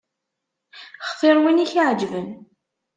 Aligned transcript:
Xtir 1.09 1.37
win 1.43 1.63
i 1.63 1.65
k-iɛeǧben. 1.71 2.29